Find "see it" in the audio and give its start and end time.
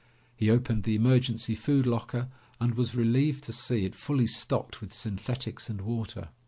3.53-3.93